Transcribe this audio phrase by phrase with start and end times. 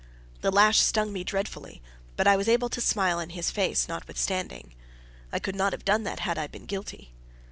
[0.41, 1.79] The lash stung me dreadfully,
[2.15, 4.73] but I was able to smile in his face notwithstanding.
[5.31, 7.11] I could not have done that had I been guilty.